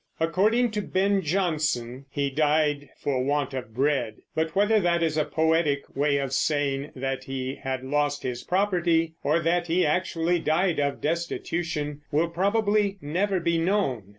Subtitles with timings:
[0.19, 5.25] According to Ben Jonson he died "for want of bread"; but whether that is a
[5.25, 10.79] poetic way of saying that he had lost his property or that he actually died
[10.79, 14.05] of destitution, will probably never be known.